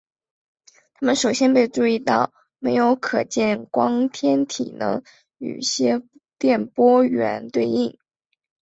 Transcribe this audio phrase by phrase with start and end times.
[0.95, 5.03] 它们首先被注意到没有可见光天体能
[5.37, 6.01] 与些
[6.39, 7.95] 电波源对应。